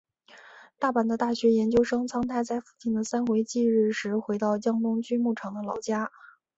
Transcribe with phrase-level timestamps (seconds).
[0.79, 6.09] 大阪的大学研究生苍太在父亲的三回忌时回到江东区木场的老家。